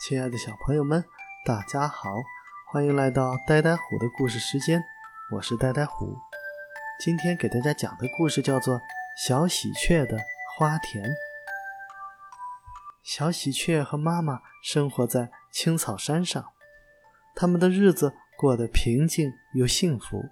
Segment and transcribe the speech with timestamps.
[0.00, 1.04] 亲爱的小朋友们，
[1.44, 2.08] 大家好，
[2.72, 4.82] 欢迎来到呆呆虎的故事时间，
[5.30, 6.16] 我是呆呆虎。
[7.04, 8.76] 今天给大家讲的故事叫做
[9.22, 10.16] 《小喜鹊的
[10.56, 11.04] 花田》。
[13.02, 16.42] 小喜鹊和妈妈生活在青草山上，
[17.34, 20.24] 他们的日子过得平静又幸福。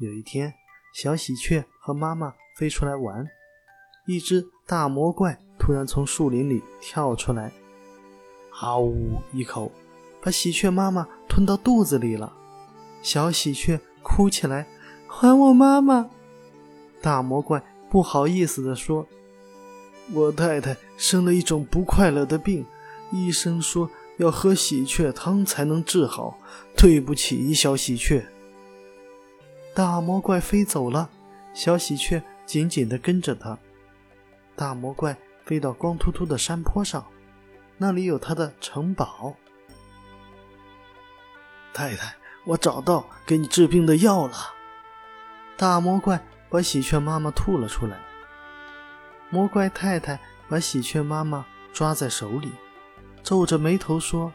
[0.00, 0.52] 有一天，
[0.92, 3.24] 小喜鹊和妈妈飞出来玩，
[4.08, 7.52] 一只大魔怪突然从树林里跳出来。
[8.50, 9.20] 嗷呜！
[9.32, 9.70] 一口
[10.22, 12.32] 把喜鹊妈妈吞到肚子里了。
[13.02, 14.66] 小喜鹊哭起来
[15.08, 16.10] ：“还我妈妈！”
[17.00, 19.06] 大魔怪不好意思地说
[20.12, 22.66] ：“我太太生了一种不快乐的病，
[23.10, 26.38] 医生说要喝喜鹊汤才能治好。
[26.76, 28.26] 对不起，小喜鹊。”
[29.74, 31.08] 大魔怪飞走了，
[31.54, 33.58] 小喜鹊紧紧地跟着他。
[34.54, 37.02] 大魔怪飞到光秃秃的山坡上。
[37.82, 39.34] 那里有他的城堡。
[41.72, 44.36] 太太，我找到给你治病的药了。
[45.56, 47.98] 大魔怪把喜鹊妈妈吐了出来。
[49.30, 52.52] 魔怪太太把喜鹊妈妈抓在手里，
[53.22, 54.30] 皱着眉头说：“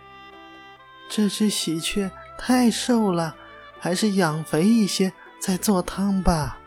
[1.07, 3.35] 这只喜鹊太瘦了，
[3.79, 6.57] 还是养肥一些再做汤吧。”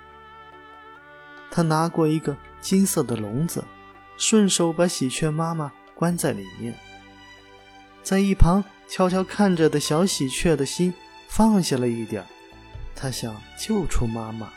[1.50, 3.64] 他拿过一个金色的笼子，
[4.16, 5.72] 顺手把喜鹊妈妈。
[5.98, 6.72] 关在里面，
[8.04, 10.94] 在一旁悄悄看着的小喜鹊的心
[11.27, 12.24] 放下了一点
[12.94, 14.48] 他想救出妈妈。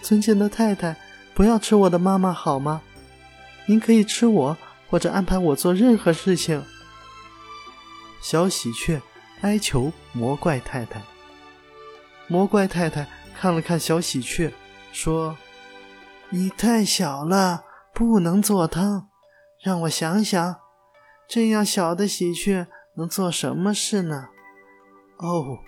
[0.00, 0.96] 尊敬的太太，
[1.34, 2.80] 不要吃我的妈妈好吗？
[3.66, 4.56] 您可以吃我，
[4.88, 6.64] 或者安排我做任何事情。
[8.22, 9.00] 小喜鹊
[9.42, 11.02] 哀求魔怪太太。
[12.28, 13.06] 魔怪太太
[13.38, 14.50] 看了看小喜鹊，
[14.90, 15.36] 说
[16.30, 17.62] ：“你太小了。”
[17.94, 19.08] 不能做汤，
[19.62, 20.56] 让我想想，
[21.28, 24.28] 这样小的喜鹊能做什么事呢？
[25.18, 25.58] 哦，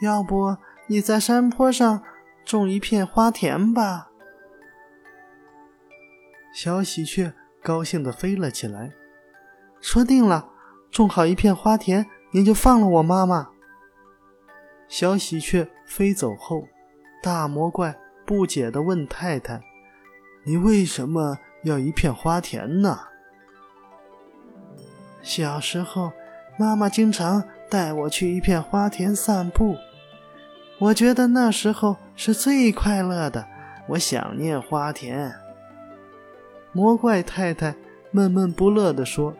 [0.00, 2.02] 要不你在山坡上
[2.44, 4.10] 种一片花田吧？
[6.54, 7.32] 小喜鹊
[7.62, 8.92] 高兴地飞了起来，
[9.80, 10.48] 说定了，
[10.90, 13.50] 种好一片花田，您就放了我妈妈。
[14.86, 16.68] 小喜鹊飞走后，
[17.20, 19.60] 大魔怪不解地问太太
[20.46, 22.98] ：“你为什么？”要一片花田呢。
[25.22, 26.12] 小时候，
[26.58, 29.76] 妈妈经常带我去一片花田散步，
[30.78, 33.46] 我觉得那时候是最快乐的。
[33.88, 35.34] 我想念花田。
[36.72, 37.74] 魔怪太太
[38.10, 39.34] 闷闷不乐地说：“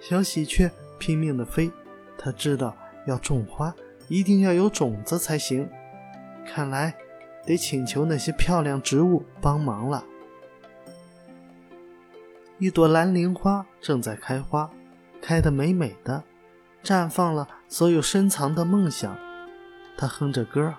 [0.00, 1.70] 小喜鹊拼命地飞，
[2.16, 2.76] 它知道
[3.06, 3.74] 要种花
[4.08, 5.68] 一定要有种子才行。
[6.46, 6.94] 看来
[7.44, 10.04] 得请求那些漂亮植物帮忙了。”
[12.60, 14.68] 一朵蓝铃花正在开花，
[15.22, 16.22] 开得美美的，
[16.84, 19.16] 绽放了所有深藏的梦想。
[19.96, 20.74] 它哼着歌：“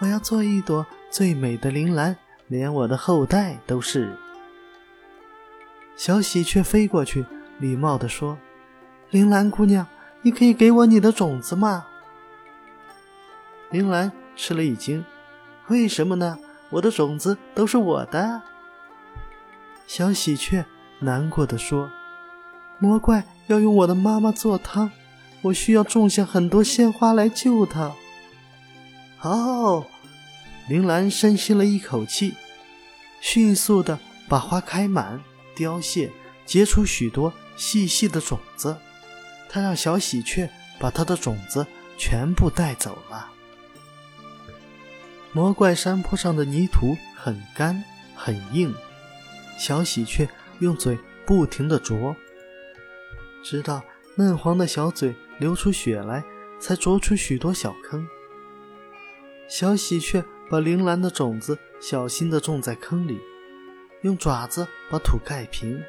[0.00, 2.16] 我要做一朵最美的铃兰，
[2.46, 4.16] 连我的后代都是。”
[5.96, 7.26] 小喜鹊飞过去，
[7.58, 8.38] 礼貌地说
[9.12, 9.86] ：“铃兰姑娘，
[10.22, 11.84] 你可以给我你的种子吗？”
[13.68, 15.04] 铃兰吃了一惊
[15.68, 16.38] ：“为什么呢？
[16.70, 18.40] 我的种子都是我的。”
[19.86, 20.64] 小喜鹊
[21.00, 21.90] 难过的说
[22.78, 24.90] ：“魔怪要用我的妈妈做汤，
[25.42, 27.92] 我需要种下很多鲜花来救她。”
[29.22, 29.86] 哦，
[30.68, 32.34] 铃兰深吸了一口气，
[33.20, 35.20] 迅速的把花开满、
[35.54, 36.10] 凋谢，
[36.44, 38.76] 结出许多细细的种子。
[39.48, 41.66] 他让小喜鹊把它的种子
[41.96, 43.30] 全部带走了。
[45.32, 47.82] 魔怪山坡上的泥土很干，
[48.14, 48.74] 很硬。
[49.56, 50.28] 小喜鹊
[50.58, 52.14] 用嘴不停地啄，
[53.42, 53.82] 直到
[54.16, 56.22] 嫩黄的小嘴流出血来，
[56.58, 58.06] 才啄出许多小坑。
[59.48, 63.20] 小喜鹊把铃兰的种子小心地种在坑里，
[64.02, 65.82] 用爪子把土盖平。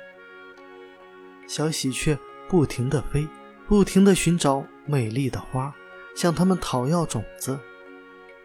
[1.47, 2.17] 小喜鹊
[2.47, 3.28] 不停地飞，
[3.67, 5.73] 不停地寻找美丽的花，
[6.16, 7.59] 向它们讨要种子。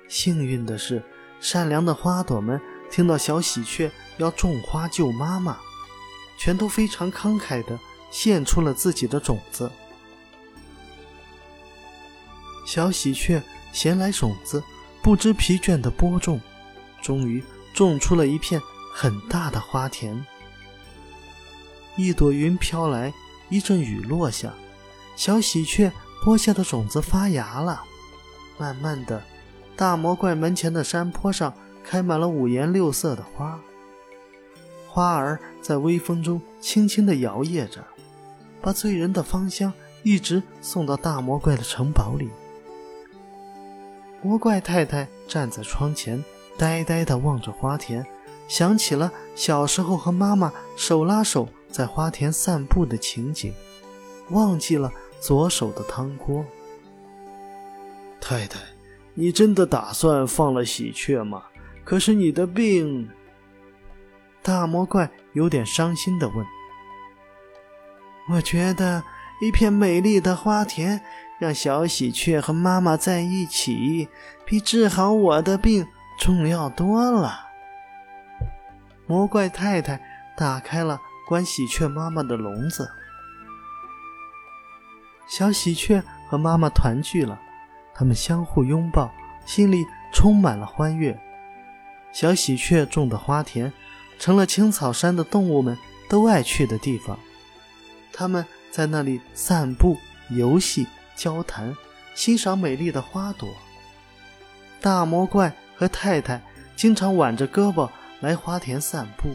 [0.08, 1.02] 幸运的是，
[1.40, 2.61] 善良的花朵们。
[2.90, 5.56] 听到小喜鹊要种花救妈妈，
[6.37, 7.78] 全都非常慷慨地
[8.10, 9.70] 献出了自己的种子。
[12.66, 13.42] 小喜鹊
[13.72, 14.62] 衔来种子，
[15.02, 16.40] 不知疲倦地播种，
[17.00, 17.42] 终于
[17.72, 18.60] 种出了一片
[18.93, 20.25] 很大的花田。
[21.96, 23.12] 一朵云飘来，
[23.48, 24.52] 一阵雨落下，
[25.16, 25.90] 小喜鹊
[26.25, 27.82] 播下的种子发芽了。
[28.58, 29.22] 慢慢的，
[29.76, 31.54] 大魔怪门前的山坡上。
[31.85, 33.61] 开满了五颜六色的花，
[34.88, 37.85] 花儿在微风中轻轻地摇曳着，
[38.61, 39.73] 把醉人的芳香
[40.03, 42.29] 一直送到大魔怪的城堡里。
[44.23, 46.23] 魔怪太太站在窗前，
[46.59, 48.05] 呆呆地望着花田，
[48.49, 53.53] 想起了小时候和妈妈手拉手在花田散步的情景，
[54.31, 56.44] 忘记了左手的汤锅。
[58.21, 58.61] 太太，
[59.15, 61.44] 你真的打算放了喜鹊吗？
[61.90, 63.10] 可是你的病……
[64.44, 66.46] 大魔怪有点伤心的问
[68.31, 69.02] ：“我觉得
[69.42, 71.00] 一片美丽的花田，
[71.40, 74.08] 让小喜鹊和妈妈在一起，
[74.44, 75.84] 比治好我的病
[76.16, 77.48] 重要多了。”
[79.08, 80.00] 魔怪太太
[80.36, 82.88] 打开了关喜鹊妈妈的笼子，
[85.26, 87.40] 小喜鹊和妈妈团聚了，
[87.93, 89.10] 他们相互拥抱，
[89.44, 91.20] 心里充满了欢悦。
[92.12, 93.72] 小喜鹊种的花田。
[94.18, 97.18] 成了青草山的动物们都爱去的地方，
[98.12, 99.96] 他们在那里散步、
[100.28, 100.86] 游戏、
[101.16, 101.74] 交谈，
[102.14, 103.48] 欣赏美丽的花朵。
[104.78, 106.42] 大魔怪和太太
[106.76, 107.88] 经常挽着胳膊
[108.20, 109.34] 来花田散步，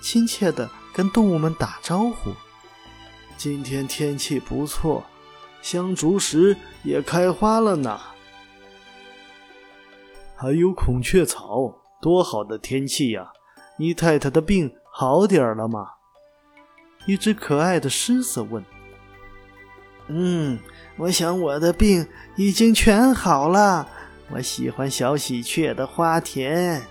[0.00, 2.32] 亲切地跟动物们打招呼。
[3.36, 5.04] 今天天气不错，
[5.60, 8.00] 香竹石也开花了呢，
[10.34, 13.32] 还有孔雀草，多好的天气呀！
[13.76, 15.86] 你太太的病好点儿了吗？
[17.06, 18.64] 一只可爱的狮子问。
[20.08, 20.58] 嗯，
[20.96, 22.06] 我想我的病
[22.36, 23.88] 已经全好了。
[24.30, 26.82] 我喜欢小喜鹊的花田。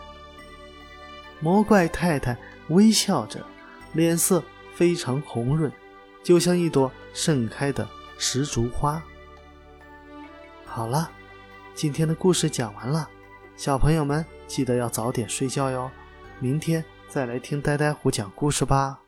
[1.40, 2.38] 魔怪太太
[2.70, 3.46] 微笑着，
[3.94, 4.44] 脸色
[4.74, 5.72] 非常红润，
[6.24, 7.88] 就像一朵盛开的
[8.18, 9.02] 石竹花。
[10.66, 11.10] 好了，
[11.76, 13.10] 今天的故事讲完了，
[13.58, 15.90] 小朋友们记得要早点睡觉哟。
[16.40, 19.07] 明天再来听呆呆虎讲故事吧。